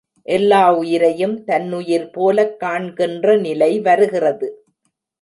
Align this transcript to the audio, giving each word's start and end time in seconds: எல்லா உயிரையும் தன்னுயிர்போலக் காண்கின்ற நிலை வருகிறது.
எல்லா 0.27 0.61
உயிரையும் 0.73 1.35
தன்னுயிர்போலக் 1.47 2.57
காண்கின்ற 2.57 3.37
நிலை 3.37 3.71
வருகிறது. 3.79 4.49